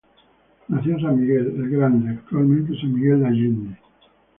[0.67, 3.77] Nació en San Miguel el Grande, actualmente San Miguel de Allende.